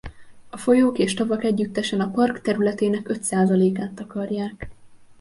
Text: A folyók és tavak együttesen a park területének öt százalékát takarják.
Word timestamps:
A 0.49 0.57
folyók 0.57 0.99
és 0.99 1.13
tavak 1.13 1.43
együttesen 1.43 1.99
a 2.01 2.09
park 2.09 2.41
területének 2.41 3.09
öt 3.09 3.23
százalékát 3.23 3.93
takarják. 3.93 4.69